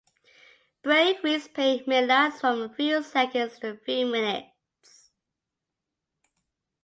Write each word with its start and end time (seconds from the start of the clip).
Brain-freeze 0.81 1.47
pain 1.49 1.83
may 1.85 2.03
last 2.03 2.41
from 2.41 2.63
a 2.63 2.69
few 2.73 3.03
seconds 3.03 3.59
to 3.59 3.73
a 3.73 3.77
few 3.77 4.07
minutes. 4.07 5.11